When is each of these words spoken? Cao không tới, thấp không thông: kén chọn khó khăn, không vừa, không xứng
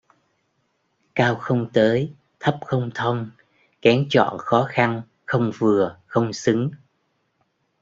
Cao 1.15 1.35
không 1.35 1.69
tới, 1.73 2.13
thấp 2.39 2.57
không 2.65 2.89
thông: 2.95 3.31
kén 3.81 4.07
chọn 4.09 4.37
khó 4.39 4.65
khăn, 4.69 5.01
không 5.25 5.51
vừa, 5.59 5.97
không 6.07 6.33
xứng 6.33 6.71